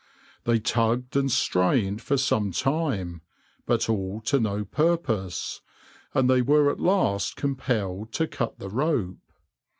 They 0.45 0.57
tugged 0.59 1.15
and 1.15 1.31
strained 1.31 2.01
for 2.01 2.17
some 2.17 2.51
time, 2.53 3.21
but 3.67 3.87
all 3.87 4.19
to 4.21 4.39
no 4.39 4.65
purpose, 4.65 5.61
and 6.15 6.27
they 6.27 6.41
were 6.41 6.71
at 6.71 6.79
last 6.79 7.35
compelled 7.35 8.11
to 8.13 8.25
cut 8.27 8.57
the 8.57 8.69
rope. 8.69 9.19